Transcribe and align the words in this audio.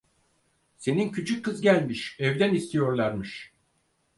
Senin 0.77 1.11
küçük 1.11 1.45
kız 1.45 1.61
gelmiş, 1.61 2.15
evden 2.19 2.53
istiyorlarmış! 2.53 3.51